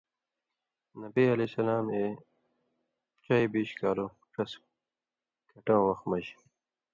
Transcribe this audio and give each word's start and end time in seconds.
نبی 1.01 1.23
علیہ 1.33 1.47
السلام 1.49 1.85
اَئے 1.93 2.07
ڇَئے 3.23 3.45
بِیش 3.51 3.69
کالوں 3.79 4.11
ݜس 4.33 4.51
کَھٹَوں 5.49 5.81
وَخ 5.85 5.99
مَز 6.09 6.27